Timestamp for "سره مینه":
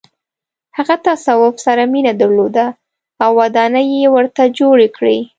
1.65-2.13